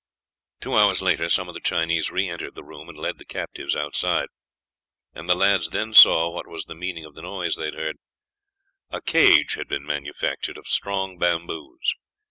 [0.61, 3.75] Two hours later some of the Chinese re entered the room and led the captives
[3.75, 4.29] outside,
[5.13, 7.97] and the lads then saw what was the meaning of the noise they had heard.
[8.89, 11.93] A cage had been manufactured of strong bamboos.